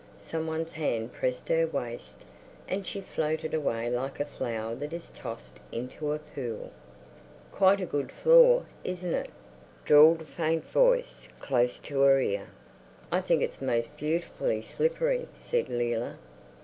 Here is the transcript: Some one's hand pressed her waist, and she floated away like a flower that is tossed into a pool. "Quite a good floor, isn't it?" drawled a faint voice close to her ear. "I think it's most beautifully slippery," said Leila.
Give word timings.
Some 0.17 0.47
one's 0.47 0.71
hand 0.71 1.13
pressed 1.13 1.47
her 1.49 1.67
waist, 1.67 2.23
and 2.67 2.87
she 2.87 3.01
floated 3.01 3.53
away 3.53 3.87
like 3.87 4.19
a 4.19 4.25
flower 4.25 4.73
that 4.73 4.93
is 4.93 5.11
tossed 5.11 5.59
into 5.71 6.11
a 6.11 6.17
pool. 6.17 6.71
"Quite 7.51 7.79
a 7.79 7.85
good 7.85 8.11
floor, 8.11 8.65
isn't 8.83 9.13
it?" 9.13 9.29
drawled 9.85 10.23
a 10.23 10.25
faint 10.25 10.65
voice 10.65 11.29
close 11.39 11.77
to 11.81 11.99
her 12.01 12.19
ear. 12.19 12.47
"I 13.11 13.21
think 13.21 13.43
it's 13.43 13.61
most 13.61 13.95
beautifully 13.95 14.63
slippery," 14.63 15.27
said 15.35 15.69
Leila. 15.69 16.17